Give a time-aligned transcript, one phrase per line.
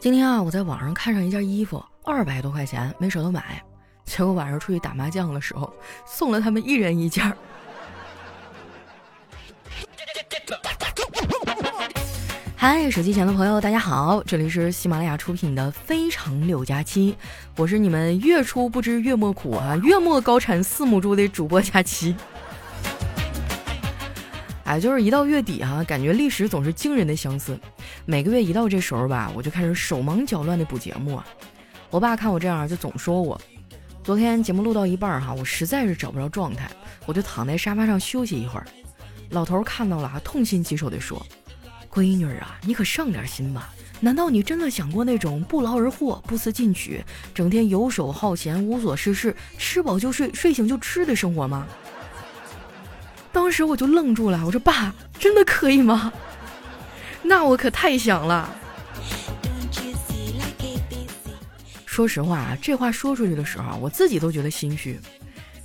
[0.00, 3.60] 今天啊，我在网上看上一件衣服，二百多块钱，没舍得买。
[4.04, 5.74] 结果晚上出去打麻将的时候，
[6.06, 7.36] 送了他们一人一件。
[12.54, 17.12] 嗨，手机前的朋友，大家好，这里是喜马拉雅出品的《非常六加七》，
[17.56, 22.14] 我是你们月初不知月末苦啊，月末高产四母猪的主播佳期。
[24.68, 27.58] 哎，就是一到月底哈，感觉历史总是惊人的相似。
[28.04, 31.18] 每个月一到这时候吧，我就开始手忙脚乱的补节目。
[31.88, 33.40] 我爸看我这样，就总说我。
[34.04, 36.70] 昨天节目录到一半哈，我实在是找不着状态，
[37.06, 38.66] 我就躺在沙发上休息一会儿。
[39.30, 41.26] 老头看到了，痛心疾首地说
[41.90, 43.72] ：“闺女啊，你可上点心吧！
[44.00, 51.66] 难道你真的想过那种不劳而获、不思进取、整天游手好闲、无所事事、吃饱就睡、睡醒就吃的生活吗？”
[53.38, 56.12] 当时我就愣住了，我说：“爸，真的可以吗？
[57.22, 58.52] 那我可太想了。”
[61.86, 64.98] 说实话啊，这话说出去的时候，我自己都觉得心虚。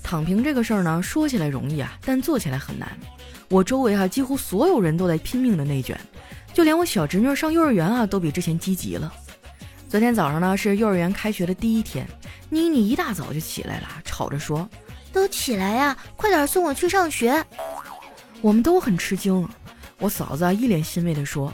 [0.03, 2.87] 躺平这个事儿呢，说起来容易啊，但做起来很难。
[3.49, 5.99] 我周围啊，几乎所有人都在拼命的内卷，
[6.53, 9.11] 就连我小侄女上幼儿园啊，都比之前积极了。
[9.89, 12.07] 昨天早上呢，是幼儿园开学的第一天，
[12.49, 14.69] 妮妮一大早就起来了，吵着说。
[15.13, 17.45] 都起来呀，快点送我去上学！
[18.41, 19.47] 我们都很吃惊。
[19.99, 21.53] 我嫂子一脸欣慰地说：“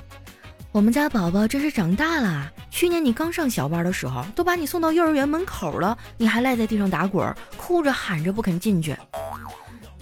[0.72, 2.50] 我们家宝宝真是长大了。
[2.72, 8.96] 去年你刚上小班的时候，都把你送到幼儿园门口了，你还赖在地上打滚，哭着喊着不肯进去。”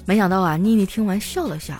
[0.05, 1.73] 没想到啊，妮妮听完笑了笑：“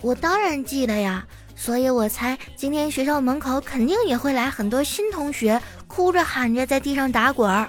[0.00, 1.24] 我当然记得呀，
[1.54, 7.68] 所以我猜今天学校门口肯定也会来很多新同学，哭着喊着在地上打滚。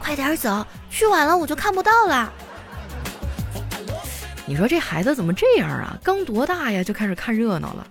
[0.00, 2.32] 快点走，去晚了我就看不到了。”
[4.46, 5.98] 你说这孩子怎么这样啊？
[6.04, 7.86] 刚多大呀，就开始看热闹了。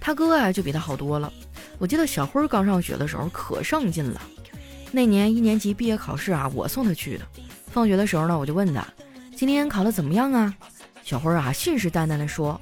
[0.00, 1.32] 他哥啊，就比他好多了。
[1.78, 4.20] 我记得小辉刚上学的时候可上进了。
[4.90, 7.24] 那年一年级毕业考试啊，我送他去的。
[7.70, 8.84] 放学的时候呢，我就问他
[9.36, 10.52] ：“今天考的怎么样啊？”
[11.04, 12.60] 小辉啊，信誓旦旦地说：“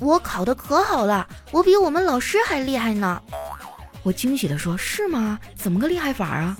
[0.00, 3.22] 我考的可好了，我比我们老师还厉害呢。”
[4.02, 5.38] 我惊喜地说：“是吗？
[5.54, 6.58] 怎么个厉害法啊？”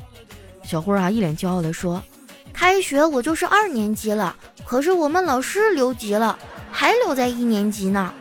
[0.62, 2.00] 小辉啊，一脸骄傲地说
[2.58, 4.34] ：“开学我就是二年级了。”
[4.66, 6.36] 可是我们老师留级了，
[6.72, 8.12] 还留在一年级呢。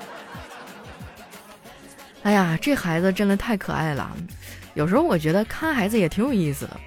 [2.22, 4.16] 哎呀，这孩子真的太可爱了。
[4.75, 6.80] 有时候我觉得看孩子也挺有意思的。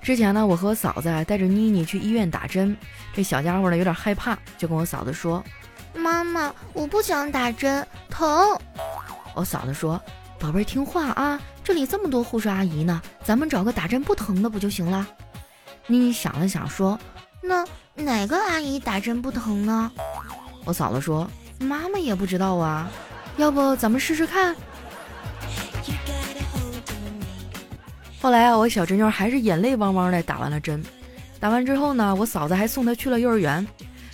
[0.00, 2.74] 之前呢，我和我嫂子带着妮妮去医院打针，
[3.14, 5.44] 这小家伙呢有点害怕，就跟我嫂子说
[5.94, 8.58] ：“妈妈，我不想打针，疼。”
[9.36, 10.00] 我嫂子说
[10.40, 15.06] ：“宝贝儿，听话啊，这里这么多护士阿姨呢，咱们找个打针不疼的不就行了？”
[15.86, 16.98] 妮妮想了想说
[17.42, 17.64] ：“那。”
[17.98, 19.90] 哪个阿姨打针不疼呢？
[20.66, 21.26] 我嫂子说
[21.58, 22.90] ：“妈妈也不知道啊，
[23.38, 24.54] 要不咱们试试看。”
[28.20, 30.84] 后来啊，我小侄女还是眼泪汪汪的打完了针。
[31.40, 33.66] 打完之后呢，我嫂子还送她去了幼儿园。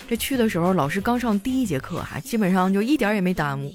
[0.09, 3.75] 这去的时候，老师刚上第一节课，哈，基本上就一点也没耽误。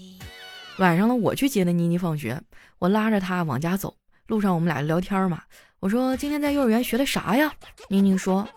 [0.77, 2.41] 晚上呢，我去接的妮妮放学，
[2.79, 3.93] 我拉着她往家走。
[4.27, 5.41] 路上我们俩聊天嘛，
[5.79, 7.51] 我说：“今天在幼儿园学的啥呀？”
[7.89, 8.47] 妮妮说。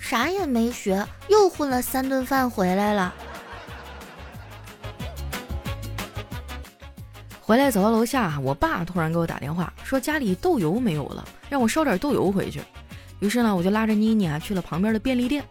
[0.00, 3.14] 啥也没学，又混了三顿饭回来了。
[7.40, 12.60] 回来走到楼下，我爸突然给我打电话，说家里豆油没有了，让我烧点豆油回去。
[13.20, 15.44] 于是呢，我就拉着妮妮啊去了旁边的便利店。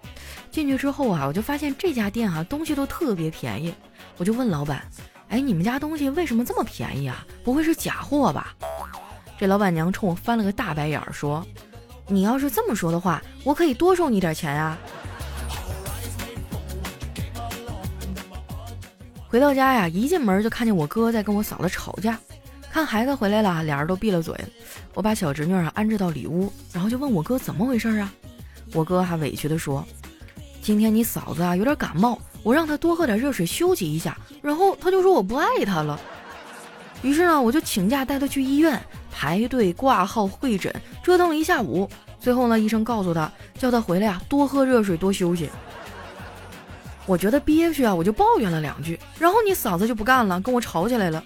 [0.52, 3.74] 进去之后啊，我就发现这家店啊东西都特别便宜。
[4.18, 4.86] 我就问老板
[5.30, 7.26] ：“哎，你们家东西为什么这么便宜啊？
[7.42, 8.54] 不会是假货吧？”
[9.42, 11.44] 这老板娘冲我翻了个大白眼儿，说。
[12.08, 14.78] 你要是这么说的话，我可以多收你点钱啊。
[19.28, 22.20] 回到家呀，一进门就看见我哥在跟我嫂子吵架。
[22.72, 24.36] 看孩子回来了，俩人都闭了嘴。
[24.94, 28.14] 我把小侄女啊安置到里屋，然后就问我哥怎么回事啊。
[28.74, 29.84] 我哥还委屈的说
[30.62, 36.00] ：“今天你嫂子啊有点感冒，我让她多喝点热水休息一下，然后她就说我不爱她了。
[37.02, 38.80] 于是呢，我就请假带她去医院。”
[39.12, 41.90] 排队挂号会诊，折腾了一下午，
[42.20, 45.50] 最后呢，医生告诉他，叫他回来呀，多喝热水，多休息。
[47.06, 51.24] 我觉得憋屈啊，我就抱怨了两句，然后你嫂子就不干了，跟我吵起来了。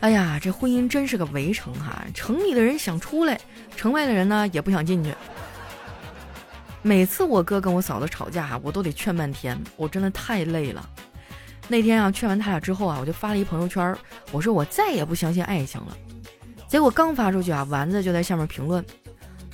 [0.00, 3.40] 哎呀，这婚姻真是个围城哈，城里的人想出来，
[3.76, 5.14] 城外的人呢也不想进去。
[6.82, 10.84] 每次我哥跟我嫂子吵架，我都得劝半天，我真的太累了。
[11.68, 13.96] 那天啊，劝完他俩之后啊，我就发了一朋友圈，
[14.32, 15.96] 我说我再也不相信爱情了。
[16.72, 18.82] 结果刚发出去啊，丸子就在下面评论：“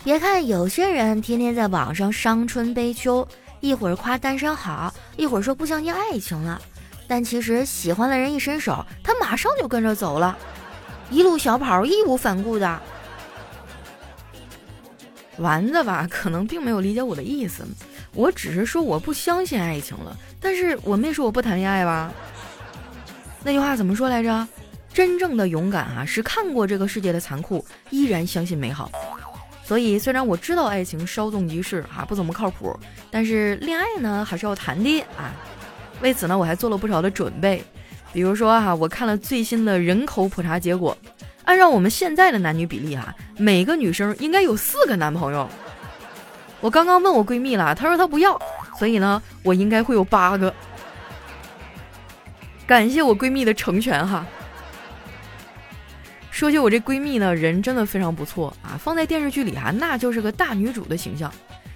[0.04, 3.26] 别看有些人天天在网上伤春悲秋，
[3.58, 6.62] 一会儿夸单身好，一会儿说不相信爱情了，
[7.08, 10.38] 但其实喜欢的人一伸手，他马上就跟着走了，
[11.10, 12.80] 一路小跑，义无反顾的，
[15.38, 17.66] 丸子吧，可能并没有理解我的意思，
[18.14, 22.12] 我只是说我不相信爱情了，但是我没说我不谈恋爱吧。
[23.42, 24.46] 那句话怎么说来着？
[24.92, 28.90] 真正的勇敢啊，是看过这个世界的残酷，依然相信美好。
[29.64, 32.74] 所以，虽然我知道爱情稍纵即逝啊，不怎么靠谱，
[33.10, 35.30] 但是恋爱呢，还是要谈的啊。
[36.00, 37.62] 为此呢，我还做了不少的准备，
[38.12, 40.96] 比如说哈，我看了最新的人口普查结果，
[41.44, 45.48] 按照我们现在的男女比例哈，每个女生应该有四个男朋友。
[46.60, 48.40] 我刚刚问我闺蜜了，她说她不要，
[48.78, 50.52] 所以呢，我应该会有八个。
[52.66, 54.26] 感谢我闺蜜的成全哈。
[56.38, 61.32] 说起我这闺蜜呢，人真的非常不错啊，放在电视剧里啊，那就是个大女主的形象。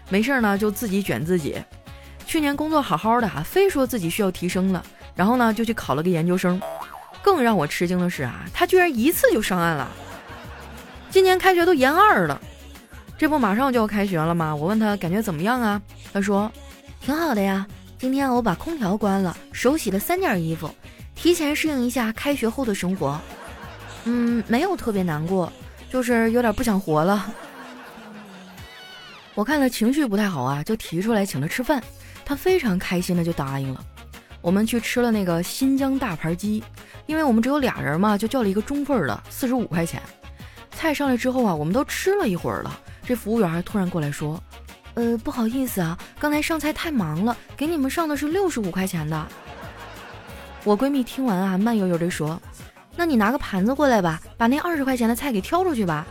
[0.09, 1.61] 没事呢就自己卷自己。
[2.27, 4.81] 去年工作好好的哈，非说自己需要提升了，
[5.17, 6.63] 然后呢就去考了个研究生。
[7.23, 9.91] 更让我吃惊的是啊，她居然一次就上岸了。
[11.11, 12.41] 今年开学都研二了，
[13.19, 14.55] 这不马上就要开学了吗？
[14.55, 15.83] 我问她感觉怎么样啊？
[16.13, 16.49] 她说
[17.01, 17.67] 挺好的呀。
[17.99, 20.73] 今天我把空调关了，手洗了三件衣服，
[21.17, 23.21] 提前适应一下开学后的生活。
[24.05, 25.53] 嗯，没有特别难过，
[25.91, 27.33] 就是有点不想活了。
[29.35, 31.83] 我看他情绪不太好啊，就提出来请他吃饭，
[32.25, 33.83] 他非常开心的就答应了。
[34.41, 36.63] 我们去吃了那个新疆大盘鸡，
[37.07, 40.03] 因为我们只有俩人嘛，就叫了一个中份的，四十五块钱。
[40.73, 44.43] 菜上来之后啊，我们都吃了一会儿了，这服务员还突然过来说
[44.95, 49.29] ：“呃，不好意思啊，刚才上菜太忙了，给你们上的是六十五块钱的。”
[50.65, 52.41] 我闺蜜听完啊，慢悠悠的说。
[52.95, 56.07] 那你拿个盘子过来吧，把那二十块钱的菜给挑出去吧。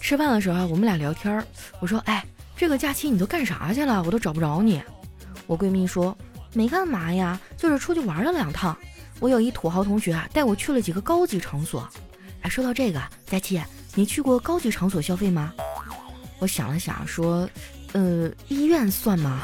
[0.00, 1.44] 吃饭的时候，我们俩聊天
[1.78, 2.24] 我说：“哎，
[2.56, 4.02] 这个假期你都干啥去了？
[4.02, 4.82] 我都找不着你。”
[5.46, 6.16] 我闺蜜说
[6.52, 8.76] ：“没干嘛呀，就是出去玩了两趟。
[9.20, 11.88] 我有一土豪同学带我去了几个高级场所。
[12.42, 13.62] 哎，说到这个，佳期，
[13.94, 15.54] 你去过高级场所消费吗？”
[16.40, 17.48] 我想了想说
[17.92, 19.42] ：“呃，医院算吗？”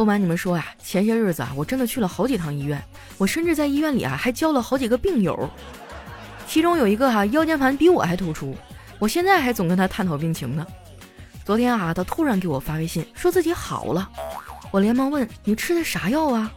[0.00, 2.82] 不瞒你们说呀，前些日子啊，我真的去了好几趟医院，
[3.18, 5.46] 我甚至在医院里啊还交了好几个病友，
[6.48, 8.56] 其中有一个哈腰间盘比我还突出，
[8.98, 10.66] 我现在还总跟他探讨病情呢。
[11.44, 14.08] 昨天啊，他突然给我发微信，说自己好了，
[14.70, 16.50] 我连忙问你吃的啥药啊？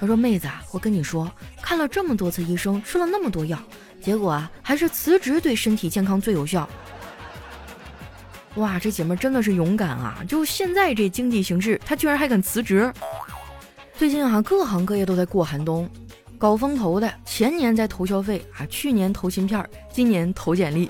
[0.00, 1.30] 他说妹子啊，我跟你说，
[1.62, 3.56] 看了这么多次医生，吃了那么多药，
[4.02, 6.68] 结果啊还是辞职对身体健康最有效。
[8.56, 10.18] 哇，这姐妹真的是勇敢啊！
[10.28, 12.92] 就现在这经济形势，她居然还敢辞职。
[13.96, 15.88] 最近啊，各行各业都在过寒冬，
[16.36, 20.86] 搞风投的前年在投消费啊，去年投芯片，今年投简历；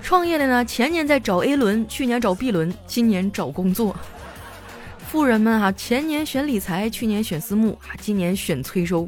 [0.00, 3.94] 创业的呢，前年在找 A 轮，去年找 B 轮，今年找工作；
[5.06, 9.06] 富人们哈，前年选理财，去年选私募啊，今年选催收；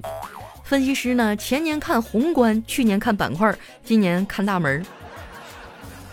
[0.65, 4.85] 分析师呢，前年看宏观，去年看板块，今年看大门。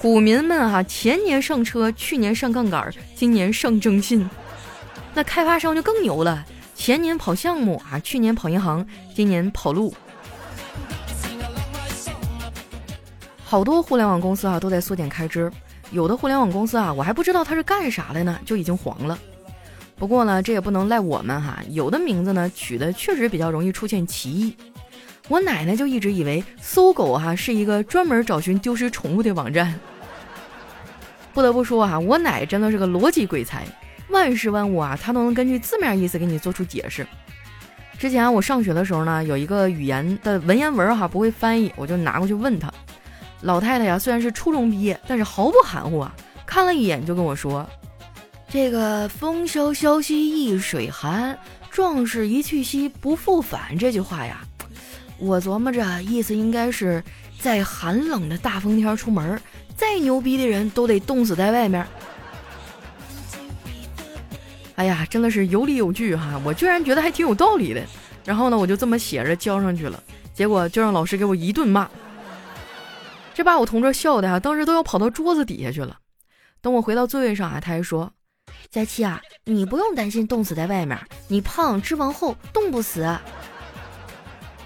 [0.06, 4.30] 股民们哈，前年上车，去年上杠杆，今年上征信。
[5.16, 8.86] 那开发商就更牛了，前年跑项目啊，去年跑银行，
[9.16, 9.92] 今年跑路。
[13.44, 15.52] 好多互联网公司啊都在缩减开支，
[15.90, 19.18] 有的互联网公司啊，我还不知道它是干啥的呢，就已经黄了。
[19.98, 24.56] 不过呢，这也不能赖我们哈，有的名字呢取的确实比较容易出现歧义。
[25.30, 29.74] 我奶奶就一直以为搜狗哈是一个专门找寻丢失宠物的网站。
[31.36, 33.66] 不得不说啊，我奶真的是个逻辑鬼才，
[34.10, 37.06] 万事万物啊，她都能根据字面意思给你做出解释。
[38.00, 42.74] 之前我上学的时候呢，有一个语言的文言文哈不会翻译，我就拿过去问她。
[43.42, 46.16] 老太太呀，虽然是初中毕业，但是毫不含糊啊，
[46.46, 47.70] 看了一眼就跟我说
[48.48, 51.38] ：“这个风萧萧兮易水寒，
[51.70, 54.40] 壮士一去兮不复返。”这句话呀。
[55.18, 57.02] 我琢磨着，意思应该是
[57.40, 59.40] 在寒冷的大风天出门，
[59.76, 61.86] 再牛逼的人都得冻死在外面。
[64.76, 66.40] 哎呀，真的是有理有据哈！
[66.44, 67.82] 我居然觉得还挺有道理的。
[68.26, 70.02] 然后呢，我就这么写着交上去了，
[70.34, 71.90] 结果就让老师给我一顿骂。
[73.34, 75.98] 这把我同桌笑的哈，当时都要跑到桌子底下去了。
[76.62, 78.12] 等我回到座位上啊，他还说
[78.72, 83.18] ：“佳期啊，你不用担心冻死在外面，你胖脂肪厚，冻不死。”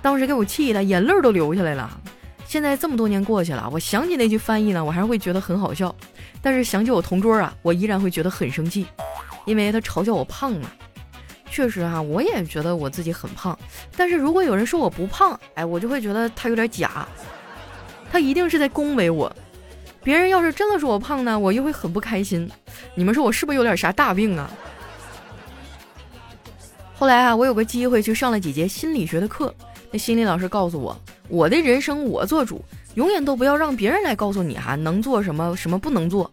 [0.01, 2.01] 当时给我气的，眼泪都流下来了。
[2.49, 5.95] 现在这么多年过去了，我想起那句翻译呢，我还是会觉得很好笑。
[6.41, 8.87] 但是想起我同桌啊，我依然会觉得很生气，
[9.45, 10.67] 因为他嘲笑我胖嘛。
[11.47, 13.55] 确实啊，我也觉得我自己很胖。
[13.95, 17.07] 但是如果有人说我不胖，哎，我就会觉得他有点假，
[18.11, 19.31] 他一定是在恭维我。
[20.03, 22.49] 别人要是真的说我胖呢，我又会很不开心。
[22.95, 24.49] 你们说我是不是有点啥大病啊？
[26.95, 29.53] 后来啊，我有个机会去上了几节心理学的课。
[29.91, 30.99] 那心理老师告诉我，
[31.29, 32.63] 我的人生我做主，
[32.95, 36.29] 永远都不要让别人来告诉你哈能做什么什么不能做。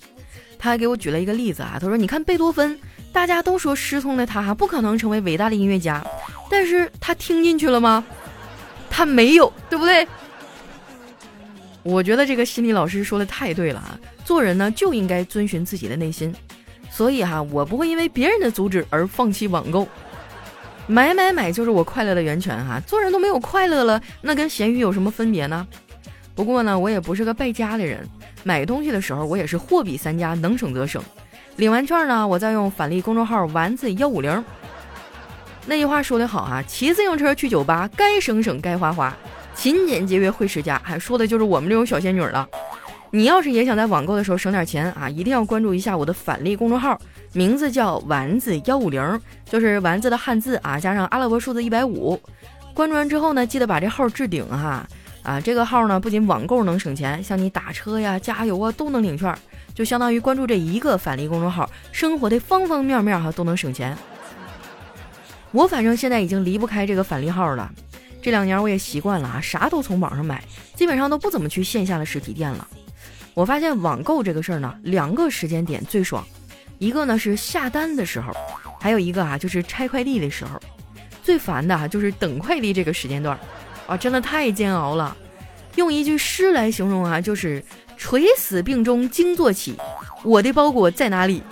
[0.59, 2.79] 他还给我举了一个例子啊，他说你看贝多芬，
[3.13, 6.03] 大家都说失聪的他哈不可能成为伟大的音乐家，
[6.51, 8.03] 但是他听进去了吗？
[8.89, 10.09] 他没有，对不对？
[11.83, 16.35] 我觉得这个心理老师说的太对了啊，做人呢就应该遵循自己的内心。
[16.91, 19.87] 所以哈，我不会因为别人的阻止而放弃网购，
[20.87, 22.81] 买买买就是我快乐的源泉哈。
[22.87, 25.67] 做人都没有快乐了，那跟咸鱼有什么分别呢？
[26.35, 28.07] 不过呢，我也不是个败家的人，
[28.45, 31.03] 买东西的时候我也是货比三家，能省则省。
[31.57, 34.45] 领完券呢，我再用返利公众号丸子幺五零。
[35.65, 39.17] 那句话说得好哈，骑自行车去酒吧，该省省该花花，
[39.55, 42.47] 勤俭节约会持家，还说的就是我们这种小仙女了。
[43.11, 47.01] 你要是也想在网购的时候省点钱啊，一定要关注一下我的返利公众号，
[47.37, 52.19] 名字叫丸子幺五零，就是丸子的汉字啊，加上阿拉伯数字一百五。
[52.73, 54.89] 关注完之后呢，记得把这号置顶哈
[55.23, 59.37] 啊，这个号呢不仅网购能省钱，像你打车呀、加油啊都能领券，
[59.75, 63.95] 就相当于关注这一个返利公众号，生活的方方面面哈都能省钱。
[65.51, 67.71] 我反正现在已经离不开这个返利号了，
[68.23, 70.43] 这两年我也习惯了啊，啥都从网上买，
[70.75, 72.67] 基本上都不怎么去线下的实体店了。
[73.35, 76.27] 我发现网购这个事儿呢，两个时间点最爽，
[76.79, 78.33] 一个呢是下单的时候，
[78.81, 80.61] 还有一个啊就是拆快递的时候。
[81.23, 83.39] 最烦的啊就是等快递这个时间段，
[83.87, 85.17] 啊真的太煎熬了。
[85.75, 87.63] 用一句诗来形容啊，就是
[87.97, 89.77] 垂死病中惊坐起，
[90.23, 91.43] 我的包裹在哪里？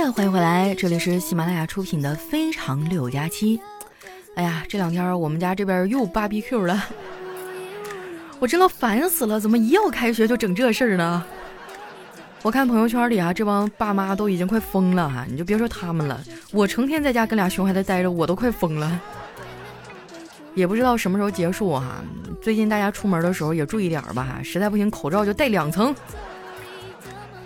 [0.00, 3.58] 欢迎回来，这里是喜马拉雅出品的《非常六加七》。
[4.36, 6.84] 哎呀，这两天我们家这边又 BBQ 了，
[8.38, 9.38] 我真的烦死了！
[9.38, 11.24] 怎么一要开学就整这事儿呢？
[12.42, 15.26] 我看朋友圈里啊，这帮爸妈都已经快疯了哈！
[15.28, 16.20] 你就别说他们了，
[16.52, 19.00] 我成天在家跟俩熊孩子待着，我都快疯了。
[20.54, 22.02] 也不知道什么时候结束哈。
[22.40, 25.94] 最近大家出门的时候也注意点吧，实在不行口罩就戴两层。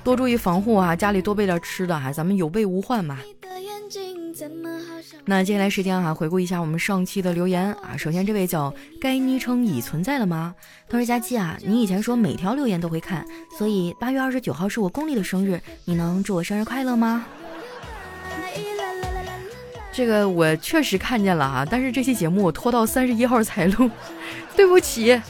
[0.04, 0.96] 多注意防护啊！
[0.96, 3.18] 家里多备点吃的哈，咱们有备无患嘛。
[5.24, 7.96] 那接下来时间啊，回顾一下我们上期的留言啊。
[7.96, 10.54] 首先这位叫该昵称已存在了吗？
[10.88, 13.24] 他说佳期啊，你以前说每条留言都会看，
[13.56, 17.24] 所以八月二十九号是我公历的生日，你能祝我生日快乐吗？
[19.92, 23.88] 这个我确实看见了哈，但是这期节目我拖到三十一号才录，
[24.56, 25.20] 对不起。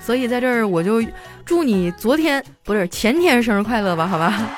[0.00, 1.00] 所以在这儿我就
[1.44, 4.50] 祝你昨天不是前天生日快乐吧，好吧？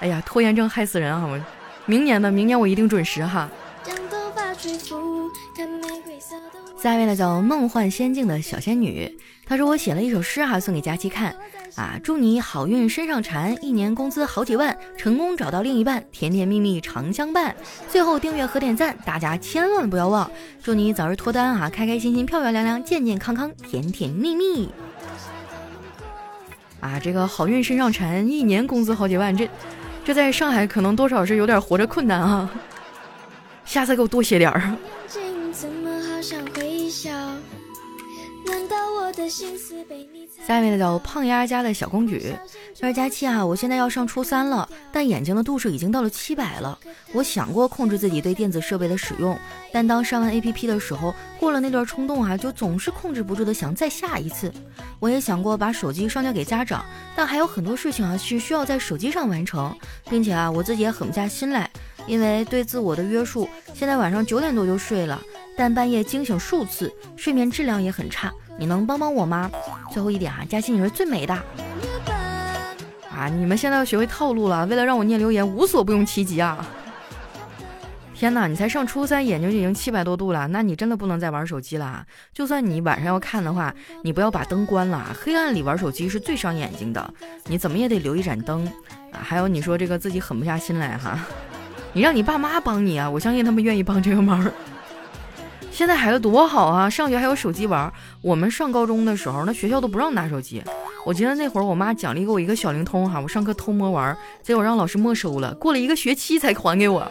[0.00, 1.26] 哎呀，拖延症害死人啊！
[1.26, 1.38] 我
[1.84, 3.48] 明年吧明年我一定准时哈。
[6.78, 11.34] 下一位呢叫梦幻仙境的小仙女，她说我写了一首诗哈，送给佳期看。
[11.76, 12.00] 啊！
[12.02, 17.54] 祝你好运身上缠，一年工资好几万，成功找到另一半，甜甜蜜蜜常相伴。
[17.86, 20.30] 最后订阅和点赞，大家千万不要忘。
[20.62, 21.68] 祝你早日脱单啊！
[21.68, 24.70] 开开心心，漂漂亮亮，健健康康，甜甜蜜蜜。
[26.86, 29.48] 啊，这个好运身上缠，一年工资好几万，这
[30.04, 32.48] 这在上海可能多少是有点活着困难啊。
[33.64, 34.72] 下次给我多写点儿。
[40.46, 42.32] 下面的叫胖丫家的小公举，
[42.80, 46.78] 他说：“佳期啊，我现在要上初三了，但眼睛的度数已经到了七百了。
[47.12, 49.36] 我想过控制自己对电子设备的使用，
[49.72, 54.52] 但当上完 APP 的时候，过了那段冲动啊，就总是控制不住的想再下一次。
[55.00, 56.84] 我也想过把手机上交给家长，
[57.16, 59.76] 但还有很多事情啊是需要在手机上完成，
[60.08, 61.68] 并且啊，我自己也狠不下心来，
[62.06, 65.20] 因为对自我的约束，现在晚上九点多就睡了，
[65.56, 69.50] 但半夜惊醒数次，睡眠质量也很差。”你能帮帮我吗？
[69.92, 71.34] 最后一点啊，佳欣你是最美的
[73.10, 73.28] 啊！
[73.28, 76.66] 你们现在要学会套路了，为了让我念留言，无所不用其极啊！
[78.14, 82.04] 天哪，你才上初三，眼睛就已经七百多度了，那你真的不能再玩手机了。
[82.32, 87.12] 就算你晚上要看的话，你不要把灯关了，黑暗里玩手机是最伤眼睛的。
[87.44, 88.66] 你怎么也得留一盏灯
[89.12, 89.20] 啊！
[89.22, 91.18] 还有你说这个自己狠不下心来哈，
[91.92, 94.50] 你让你爸妈帮你啊，我相信他们愿意帮这个忙。
[95.76, 97.92] 现在孩子多好啊，上学还有手机玩。
[98.22, 100.62] 我们上高中的时候，那学校都不让拿手机。
[101.04, 107.06] 我记得那会儿我妈奖励给我一个小灵通哈，我上课偷摸玩，结果让老师没收了，过了一个学期才还给我。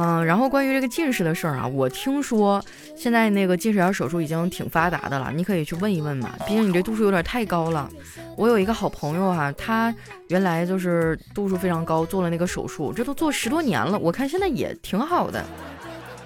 [0.00, 2.64] 嗯，然后关于这个近视的事儿啊，我听说
[2.96, 6.30] 现在那个近视眼手术已经挺发达的了，你可以去问一问嘛。
[6.46, 7.90] 毕竟你这度数有点太高了。
[8.36, 9.92] 我有一个好朋友哈，他
[10.28, 15.44] 原来就是度数非常高，做了那个手术，这都做十多年了，我看现在也挺好的，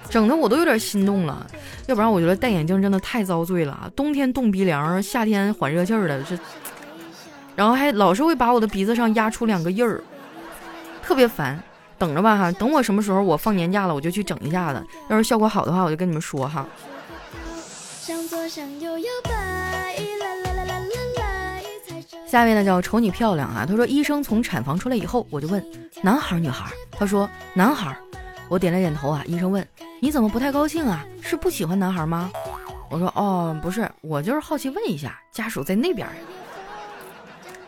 [0.07, 1.43] 整的我都有点心动了。
[1.87, 6.37] 要不然我觉得戴眼镜真的太遭罪了，冬天冻鼻梁，夏天缓热气儿的，这，
[7.55, 10.03] 然后还老是会把我的鼻子上压出两个印儿，
[11.01, 11.59] 特别烦。
[11.97, 14.83] 等着吧哈，等我什么时候我放年假了，我就去整一下子。
[15.09, 16.65] 要是效果好的话，我就跟你们说哈。
[22.27, 25.63] 下面呢叫瞅你漂亮啊，他说医生从产房出来以后，我就问
[26.01, 27.95] 男孩女孩，他说男孩，
[28.49, 29.23] 我点了点头啊。
[29.27, 29.65] 医生问
[29.99, 31.05] 你怎么不太高兴啊？
[31.21, 32.31] 是不喜欢男孩吗？
[32.89, 36.07] 我说哦不是，我就是好奇问一下，家属在那边。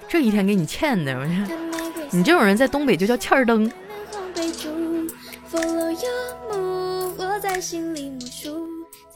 [0.07, 1.57] 这一天给你欠的，我说
[2.11, 3.71] 你这种人在东北就叫欠儿灯。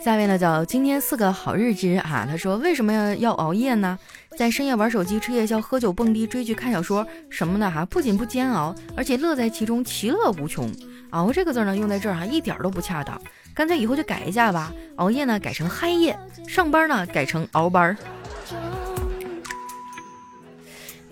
[0.03, 3.99] 下面呢叫今天四个好日子啊，他说为什么要熬夜呢？
[4.37, 10.71] 在深夜玩手机、吃夜宵、喝酒、蹦迪、追剧、看小说什么的哈，不仅不煎熬，而且乐在其中，其乐无穷。
[11.09, 13.21] 熬这个字呢用在这儿哈，一点都不恰当，
[13.53, 14.71] 干脆以后就改一下吧。
[14.95, 17.97] 熬夜呢改成嗨夜，上班呢改成熬班。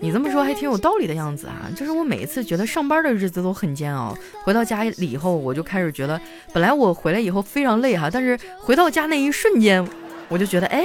[0.00, 1.66] 你这么说还挺有道理的样子啊！
[1.74, 6.20] 就是我每一次觉得上班的日子都很煎熬，回到家里以后，我就开始觉得，
[6.52, 9.84] 本来我回来以后非常累哈，但是回到家那一瞬间，
[10.28, 10.84] 我就觉得，哎，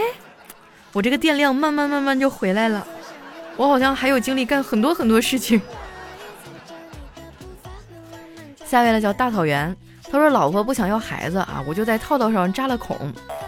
[0.94, 2.86] 我这个电量慢慢慢慢就回来了，
[3.56, 5.62] 我好像还有精力干很多很多事情。
[8.66, 9.76] 下位呢叫大草原，
[10.12, 12.98] 他说老婆不想要孩子啊，我就在套套上扎了孔，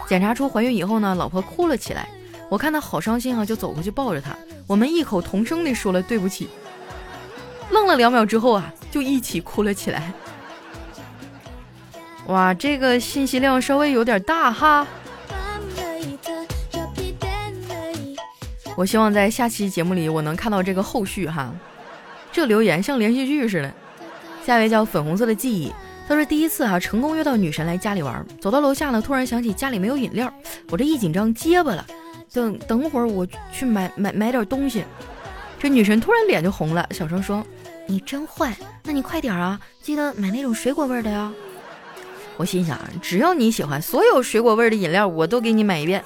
[0.08, 2.08] 检查出怀孕以后呢，老婆哭了起来。
[2.48, 4.36] 我看他好伤心啊，就走过去抱着他，
[4.66, 6.48] 我们异口同声地说了对不起。
[7.70, 10.12] 愣了两秒之后啊，就一起哭了起来。
[12.28, 14.86] 哇，这个信息量稍微有点大哈。
[18.76, 21.52] 我希望在下期节目里我能看到这个后续哈。
[22.30, 23.72] 这留言像连续剧似的。
[24.44, 25.72] 下一位叫粉红色的记忆，
[26.06, 30.32] 他说第一次啊成功约到女神来家里玩，走到楼下呢，突然想起家里没有饮料，
[30.70, 31.84] 我这一紧张结巴了。
[32.36, 34.84] 等等会儿，我去买买买点东西。
[35.58, 37.42] 这女神突然脸就红了，小声说
[37.88, 41.32] ：“你真坏，那你快点啊，记得买那种水果味的呀。”
[42.36, 46.04] 我心想，只要你喜欢，所有水果味的饮料我都给你买一遍。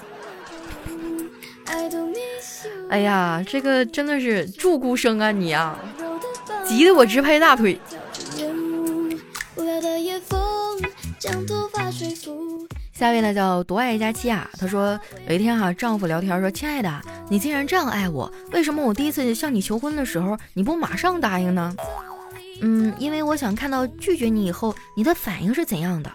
[2.89, 5.77] 哎呀，这个真的是祝孤生啊你啊，
[6.65, 7.77] 急得我直拍大腿。
[13.01, 21.75] 下一位呢叫多爱佳期啊，她说有一天哈，丈夫聊天说：“亲爱的，你竟然这样爱我，为什么我第一次向你求婚的时候你不马上答应呢？”
[22.61, 26.13] 嗯，因为我想看到拒绝你以后你的反应是怎样的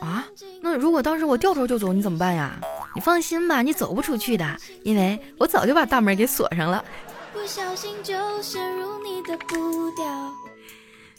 [0.00, 0.26] 啊？
[0.60, 2.58] 那如果当时我掉头就走，你怎么办呀？
[2.96, 6.84] 你放心吧，你走不出去的，因为我早就把大门给锁上了。
[7.32, 8.12] 不小心就
[8.42, 10.04] 陷入你的步调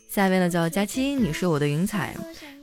[0.10, 2.14] 下一位呢叫佳期，你是我的云彩。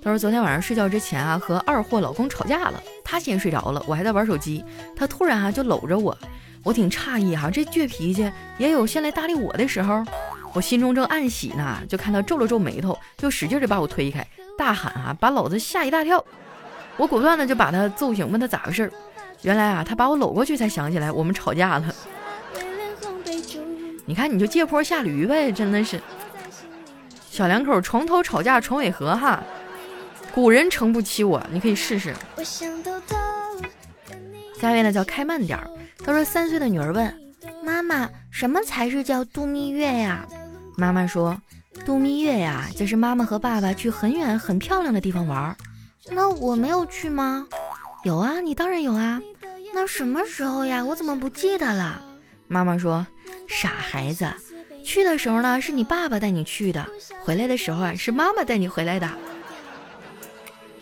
[0.05, 2.75] 他说：“昨天晚上睡觉之前啊，和二货老公吵架了。
[3.03, 4.63] 他先睡着了，我还在玩手机。
[4.95, 6.15] 他突然啊就搂着我，
[6.63, 10.05] 我挺诧异哈，这倔脾气也有先来搭理我的时候。
[10.53, 14.25] 我心中正暗喜呢，就看他皱了皱眉头，就使劲的把我推开，
[14.59, 16.23] 大喊啊，把老子吓一大跳。
[16.99, 18.93] 我果断的就把他揍醒，问他咋回事。
[19.41, 21.95] 原来啊，他把我搂过去才想起来我们吵架了。
[24.05, 25.99] 你看，你就借坡下驴呗，真的是
[27.31, 29.43] 小两口床头吵架床尾和哈。”
[30.35, 32.13] 古人诚不欺我，你可以试试。
[34.61, 35.71] 下一位呢叫开慢点儿。
[36.05, 37.15] 他说三岁的女儿问
[37.63, 40.27] 妈妈：“什么才是叫度蜜月呀？”
[40.77, 41.41] 妈妈说
[41.87, 45.57] ：“度蜜月呀，就是妈妈和爸爸去很远很漂亮的地方玩。”
[46.11, 47.47] 那我没有去吗？
[48.03, 49.23] 有啊，你当然有啊。
[49.73, 50.85] 那什么时候呀？
[50.85, 52.03] 我怎么不记得了？
[52.49, 53.07] 妈妈说
[53.47, 54.27] ：“傻孩子，
[54.85, 56.85] 去的时候呢是你爸爸带你去的，
[57.23, 59.09] 回来的时候啊是妈妈带你回来的。”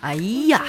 [0.02, 0.16] 哎
[0.48, 0.64] 呀，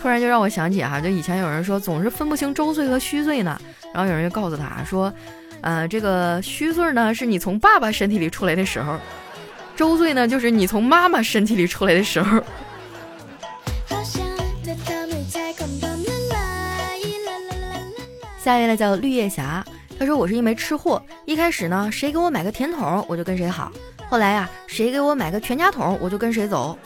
[0.00, 3.58] 突然就让我想起哈，就以前有人说总是分不清周岁和虚岁呢，
[3.92, 5.12] 然后有人就告诉他说，
[5.62, 8.98] 呃，这个虚岁呢是你从爸爸身体里出来的时候，
[9.74, 12.40] 周岁呢就是你从妈妈身体里出来的时候。
[18.38, 19.64] 下一位呢叫绿叶霞，
[19.98, 23.72] 他说我是一枚吃货，一开始呢谁给我买个甜筒我就跟谁好，
[24.10, 26.78] 后来呀谁给我买个全家桶我就跟谁走。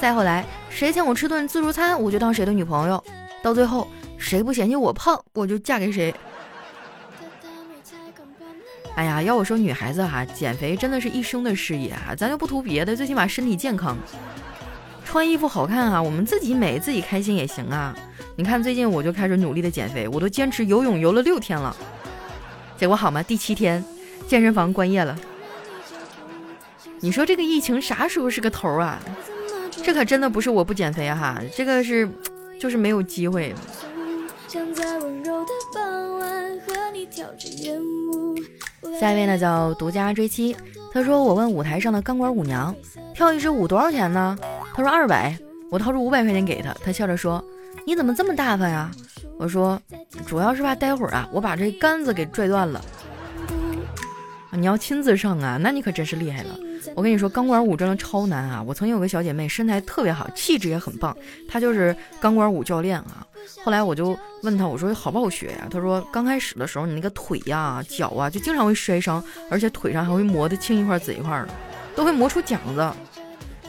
[0.00, 3.02] 再后来，谁请我吃顿自助餐，我就当谁的女朋友。
[3.42, 6.14] 到最后，谁不嫌弃我胖，我就嫁给谁。
[8.94, 13.96] 哎呀，要我说女孩子哈，减肥真的是一生的事业啊，咱就不图别的，最起码身体健康。
[15.04, 17.94] 穿衣服好看啊，我们自己美自己开心也行啊。
[18.36, 21.74] 你看最近我就开始努力的减肥，我都坚持游泳游了六天了，
[22.76, 23.22] 结果好吗？
[23.22, 23.82] 第七天
[24.26, 25.16] 健身房关业了。
[27.00, 28.98] 你说这个疫情啥时候是个头啊？
[29.86, 32.10] 这可真的不是我不减肥哈，这个是
[32.58, 33.54] 就是没有机会。
[38.98, 40.56] 下一位呢叫独家追妻，
[40.92, 42.74] 他说我问舞台上的钢管舞娘，
[43.14, 44.36] 跳一支舞多少钱呢？
[44.74, 45.38] 他说二百，
[45.70, 47.40] 我掏出五百块钱给他，他笑着说
[47.86, 48.90] 你怎么这么大方呀？
[49.38, 49.80] 我说
[50.26, 52.84] 主要是怕待会儿啊我把这杆子给拽断了。
[54.50, 56.58] 你要亲自上啊，那你可真是厉害了。
[56.94, 58.62] 我跟你说，钢管舞真的超难啊！
[58.62, 61.16] 我曾经有个小姐妹，身材特别好，气质也很棒，
[61.48, 63.26] 她就是钢管舞教练啊。
[63.64, 65.66] 后来我就问她，我说好不好学呀？
[65.70, 71.48] 她说刚开始的时候，你那个腿呀、脚啊，就经常会摔伤，而且腿上还会磨得青一块紫一块的，
[71.94, 72.92] 都会磨出茧子。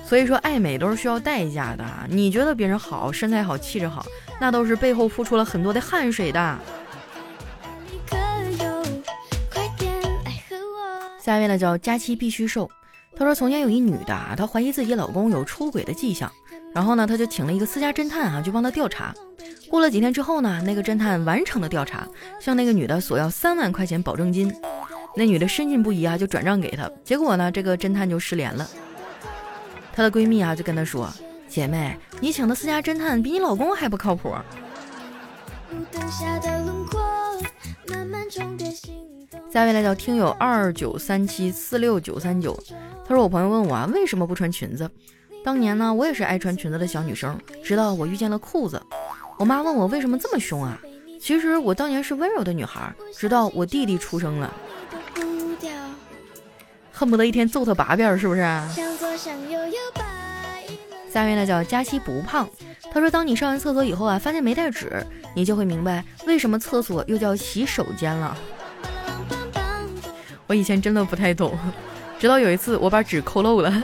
[0.06, 1.84] 所以说，爱美都是需要代价的。
[2.10, 4.06] 你觉得别人好，身材好，气质好，
[4.40, 6.58] 那都是背后付出了很多的汗水的。
[11.20, 12.72] 下一位呢，叫佳期必须瘦。
[13.18, 16.32] 她说：“从前有一女的，她怀疑自己老公有出轨的迹象，
[16.72, 19.12] 然后呢，她就请了一个私家侦探啊，就帮她调查。
[19.68, 22.08] 过了几天之后呢，那个侦探完成了调查，
[22.40, 24.54] 向那个女的索要三万块钱保证金。
[25.16, 26.88] 那女的深信不疑啊，就转账给他。
[27.04, 28.70] 结果呢，这个侦探就失联了。
[29.92, 31.12] 她的闺蜜啊，就跟她说
[31.50, 34.36] ：‘姐妹，你请的私家侦探比你老公还不靠谱。’
[39.52, 42.56] 下一位来叫听友二九三七四六九三九。”
[43.08, 44.90] 他说：“我朋友问我啊，为什么不穿裙子？
[45.44, 48.82] 当年呢，我也是爱穿裙子的小女生，直到我遇见了裤子。
[49.38, 50.78] 我妈问我为什么这么凶啊？
[51.22, 54.54] 其实我当年是温柔的女孩，直到我弟弟出生了，
[56.92, 58.42] 恨不得一天揍他八遍，是不是？”
[61.10, 62.48] 下面呢叫佳期不胖。
[62.92, 68.38] 他说：“当你上完厕所以后啊，发现没带纸，你就会明白为什么厕所又叫洗手间了。”
[70.46, 71.58] 我以前真的不太懂。
[72.20, 73.72] 直到有一次，我把纸抠漏了。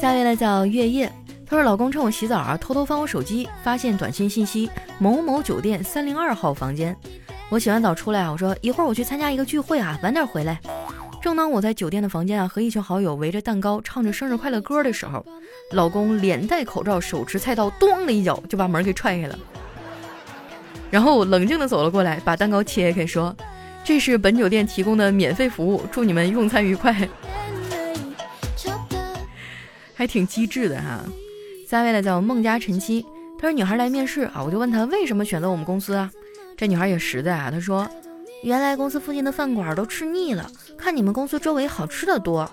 [0.00, 1.12] 下一位呢叫月夜，
[1.46, 6.96] 他说：“老公趁我洗澡啊，偷偷翻我手机，发现短信信息某某酒店三零二号房间。
[7.50, 10.60] 我洗完澡出来啊，我说一会儿我去参加一个聚会啊，晚点回来。
[11.20, 15.24] 正当我在酒店的房间啊，和一群好友围着蛋糕唱着生日快乐歌的时候，
[15.70, 19.38] 老公脸戴口罩，手持菜刀，咣的一脚就把门给踹开了。”
[20.92, 23.34] 然后冷静的走了过来，把蛋糕切开，说
[23.82, 26.94] ：“这是本酒店提供的免费服务，祝你们用餐愉快。”
[29.94, 31.00] 还挺机智的哈。
[31.66, 33.06] 下一位呢叫孟佳晨曦，
[33.38, 36.10] 她说女孩来面试啊，我就问她为什么选择我们公司啊？
[36.58, 37.88] 这女孩也实在啊，她说
[38.44, 42.46] ：“原来公司附近的饭馆都吃腻了，看你们公司周围好吃的多。”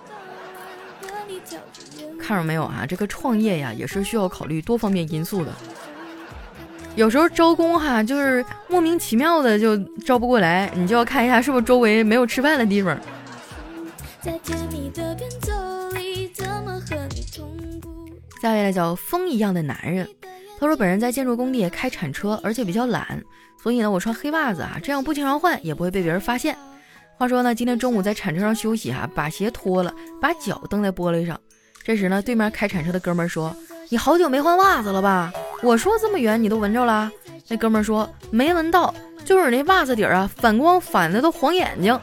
[2.18, 2.86] 看着没有啊？
[2.88, 5.52] 这个创业呀，也是需要考虑多方面因素的。
[7.00, 12.94] 有时候招工哈，就是莫名其妙的就招不过来，你就要看一下是不是周围没有吃饭的地方。
[18.42, 20.06] 下一位呢叫风一样的男人，
[20.58, 23.24] 他说本人在建筑工地开铲车，而且比较懒，
[23.62, 26.54] 所以呢我穿黑袜子啊，这样不经常换也不会被别人发现。
[27.16, 31.40] 话说呢，今天中午在铲车上休息哈，把鞋脱了，把脚蹬在玻璃上。
[31.82, 33.56] 这时呢，对面开铲车的哥们说。
[33.92, 35.32] 你好久没换袜子了吧？
[35.62, 37.10] 我说这么远你都闻着了。
[37.48, 38.94] 那哥们说没闻到，
[39.24, 41.98] 就是那袜子底儿啊，反光反的都晃眼睛。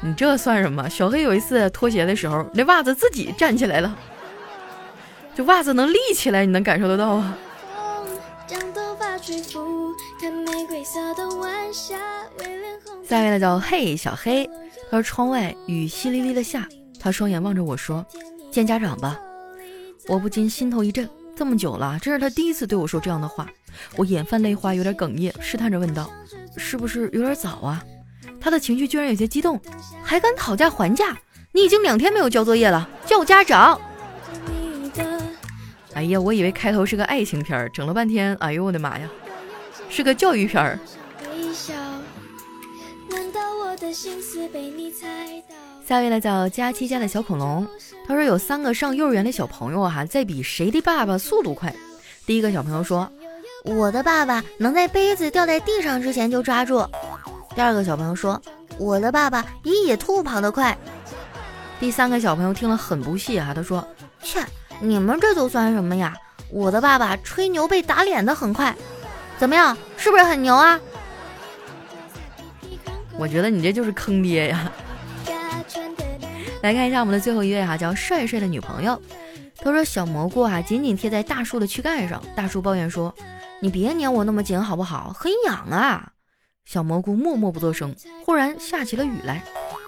[0.00, 0.88] 你这算什么？
[0.88, 3.96] 小黑有一次脱鞋的时候，那袜子自己站起来了，
[5.34, 7.36] 这袜子能立起来，你能感受得到啊？
[13.04, 14.48] 下面呢叫嘿小黑，
[14.90, 16.66] 他说窗外雨淅沥沥的下，
[17.00, 18.06] 他双眼望着我说
[18.50, 19.18] 见家长吧。
[20.06, 21.08] 我不禁心头一震，
[21.38, 23.46] 这么久了，这是他第一次对我说这样的话，
[23.96, 26.10] 我眼泛泪花，有点哽咽，试探着问道
[26.58, 27.80] ：“是不是有点早啊？”
[28.40, 29.60] 他的情绪居然有些激动，
[30.02, 31.16] 还敢讨价还价？
[31.52, 33.80] 你已经两天没有交作业了，叫家长！
[35.94, 39.08] 哎呀，我以为开头是个爱情片，整了半天，哎呦我的妈呀，
[39.88, 40.76] 是个教育片儿。
[45.88, 47.66] 下一位呢叫佳期家的小恐龙，
[48.06, 51.74] 他说有三个上幼儿园的小朋友哈，在比谁的爸爸速度快。
[52.26, 53.10] 第一个小朋友说，
[53.64, 56.86] 我的爸爸能在杯子掉在地上之前就抓住。
[57.54, 58.38] 第二个小朋友说，
[58.76, 60.76] 我的爸爸比野兔跑得快。
[61.80, 63.82] 第三个小朋友听了很不屑哈，他说，
[64.22, 64.44] 切，
[64.82, 66.14] 你们这都算什么呀？
[66.50, 68.76] 我的爸爸吹牛被打脸的很快，
[69.38, 69.74] 怎么样？
[69.96, 70.78] 是不是很牛啊？
[73.18, 74.70] 我觉得你这就是坑爹呀！
[76.62, 79.00] 来看一下我们的最后一位哈，叫帅帅的女朋友。
[79.60, 82.22] 他说小蘑菇啊，紧紧贴在大树的躯干上。
[82.34, 83.14] 大树抱怨说
[83.60, 85.12] ：“你别粘我那么紧好不好？
[85.16, 86.12] 很痒啊！”
[86.66, 87.94] 小蘑菇默默不作声。
[88.24, 89.42] 忽然下起了雨来，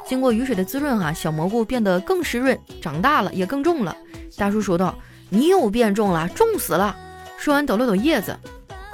[0.07, 3.97] 经过雨水的滋润哈，小蘑菇变得更湿润，长大了也更重了。
[4.37, 4.95] 大叔说道
[5.29, 6.97] ：“你又变重了，重死了。”
[7.39, 8.39] 说完抖了抖叶子。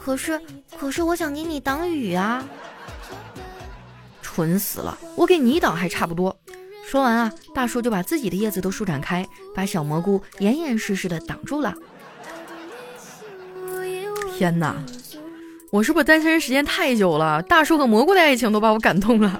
[0.01, 0.41] 可是，
[0.79, 2.45] 可是我想给你挡雨啊！
[4.23, 6.37] 蠢死了，我给你挡还差不多。
[6.97, 11.75] 说完啊，大树就把自己的叶子都舒展开，把小蘑菇严严实实的挡住了。
[14.35, 14.75] 天哪，
[15.71, 17.43] 我是不是单身时间太久了？
[17.43, 19.39] 大树和蘑菇的爱情都把我感动了。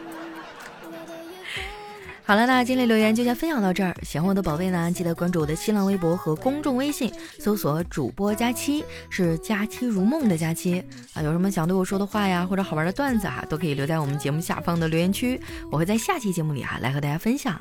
[2.27, 3.95] 好了，那今天留言就先分享到这儿。
[4.03, 7.09] 喜欢我的宝贝呢，记得关注我的新浪微博和公众微信，
[7.39, 10.83] 搜索“主播佳期”，是“佳期如梦”的佳期
[11.15, 11.23] 啊。
[11.23, 17.61] 有什么想对我说的话呀，或者好玩的段子哈，都可以留在我们节目下方的留言区，我会在下期节目里哈来和大家分享。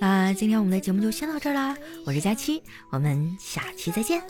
[0.00, 1.76] 那今天我们的节目就先到这儿啦，
[2.06, 4.22] 我是佳期，我们下期再见。